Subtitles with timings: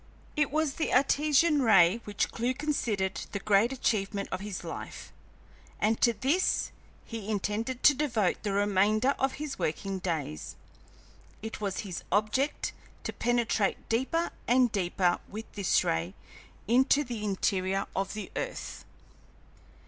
[0.35, 5.13] It was the Artesian ray which Clewe considered the great achievement of his life,
[5.79, 6.71] and to this
[7.05, 10.55] he intended to devote the remainder of his working days.
[11.43, 16.15] It was his object to penetrate deeper and deeper with this ray
[16.67, 18.83] into the interior of the earth.